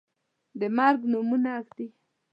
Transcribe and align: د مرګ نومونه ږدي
د 0.59 0.61
مرګ 0.77 0.99
نومونه 1.11 1.51
ږدي 1.65 1.87